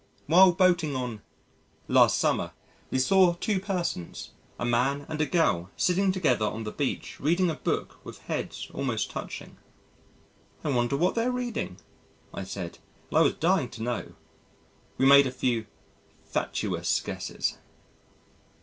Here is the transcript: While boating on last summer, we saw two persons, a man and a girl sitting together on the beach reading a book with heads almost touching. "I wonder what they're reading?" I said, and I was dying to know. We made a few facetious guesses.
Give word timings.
While 0.25 0.53
boating 0.53 0.95
on 0.95 1.21
last 1.87 2.17
summer, 2.17 2.53
we 2.89 2.97
saw 2.97 3.33
two 3.35 3.59
persons, 3.59 4.31
a 4.57 4.65
man 4.65 5.05
and 5.07 5.21
a 5.21 5.27
girl 5.27 5.69
sitting 5.77 6.11
together 6.11 6.47
on 6.47 6.63
the 6.63 6.71
beach 6.71 7.19
reading 7.19 7.51
a 7.51 7.53
book 7.53 7.99
with 8.03 8.17
heads 8.21 8.67
almost 8.73 9.11
touching. 9.11 9.57
"I 10.63 10.69
wonder 10.69 10.97
what 10.97 11.13
they're 11.13 11.31
reading?" 11.31 11.77
I 12.33 12.45
said, 12.45 12.79
and 13.11 13.19
I 13.19 13.21
was 13.21 13.35
dying 13.35 13.69
to 13.69 13.83
know. 13.83 14.13
We 14.97 15.05
made 15.05 15.27
a 15.27 15.31
few 15.31 15.67
facetious 16.25 16.99
guesses. 17.01 17.59